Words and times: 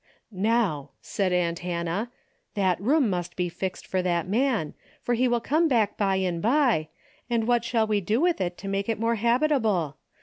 "How," 0.43 0.89
said 0.99 1.31
aunt 1.31 1.59
Hannah, 1.59 2.09
"that 2.55 2.81
room 2.81 3.07
must 3.07 3.35
be 3.35 3.49
fixed 3.49 3.85
for 3.85 4.01
that 4.01 4.27
man, 4.27 4.73
for 5.03 5.13
he 5.13 5.27
will 5.27 5.39
come 5.39 5.67
back 5.67 5.95
by 5.95 6.15
and 6.15 6.41
by, 6.41 6.87
and 7.29 7.45
what 7.45 7.63
shall 7.63 7.85
we 7.85 8.01
do 8.01 8.19
with 8.19 8.41
it 8.41 8.57
to 8.57 8.67
make 8.67 8.89
it 8.89 8.99
more 8.99 9.17
habitable 9.17 9.97